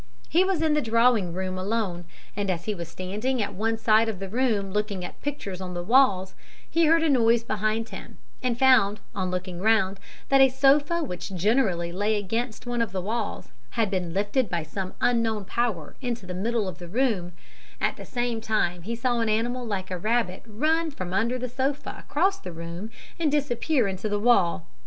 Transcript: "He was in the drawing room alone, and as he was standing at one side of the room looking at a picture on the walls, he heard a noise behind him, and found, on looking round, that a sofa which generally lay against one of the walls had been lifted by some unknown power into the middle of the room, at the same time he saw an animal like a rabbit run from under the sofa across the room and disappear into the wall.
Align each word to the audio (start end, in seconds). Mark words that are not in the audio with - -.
"He 0.29 0.43
was 0.43 0.63
in 0.63 0.73
the 0.73 0.81
drawing 0.81 1.31
room 1.31 1.59
alone, 1.59 2.05
and 2.35 2.49
as 2.49 2.65
he 2.65 2.73
was 2.73 2.87
standing 2.87 3.39
at 3.39 3.53
one 3.53 3.77
side 3.77 4.09
of 4.09 4.17
the 4.17 4.29
room 4.29 4.71
looking 4.71 5.05
at 5.05 5.11
a 5.13 5.23
picture 5.23 5.55
on 5.61 5.75
the 5.75 5.83
walls, 5.83 6.33
he 6.67 6.85
heard 6.87 7.03
a 7.03 7.07
noise 7.09 7.43
behind 7.43 7.89
him, 7.89 8.17
and 8.41 8.57
found, 8.57 8.99
on 9.13 9.29
looking 9.29 9.59
round, 9.61 9.99
that 10.29 10.41
a 10.41 10.49
sofa 10.49 11.03
which 11.03 11.35
generally 11.35 11.91
lay 11.91 12.15
against 12.17 12.65
one 12.65 12.81
of 12.81 12.93
the 12.93 12.99
walls 12.99 13.49
had 13.77 13.91
been 13.91 14.11
lifted 14.11 14.49
by 14.49 14.63
some 14.63 14.95
unknown 15.01 15.45
power 15.45 15.95
into 16.01 16.25
the 16.25 16.33
middle 16.33 16.67
of 16.67 16.79
the 16.79 16.87
room, 16.87 17.33
at 17.79 17.95
the 17.97 18.03
same 18.03 18.41
time 18.41 18.81
he 18.81 18.95
saw 18.95 19.19
an 19.19 19.29
animal 19.29 19.63
like 19.63 19.91
a 19.91 19.99
rabbit 19.99 20.41
run 20.47 20.89
from 20.89 21.13
under 21.13 21.37
the 21.37 21.47
sofa 21.47 21.95
across 21.99 22.39
the 22.39 22.51
room 22.51 22.89
and 23.19 23.31
disappear 23.31 23.87
into 23.87 24.09
the 24.09 24.17
wall. 24.19 24.65